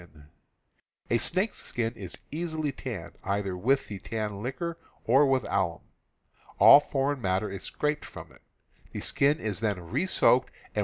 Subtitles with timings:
[1.11, 5.81] A snake's skin is easily tanned, either with the tan liquor or with alum.
[6.57, 8.05] All foreign matter is scraped_.
[8.07, 8.41] from it;
[8.93, 10.79] the skin is then re soaked and,^^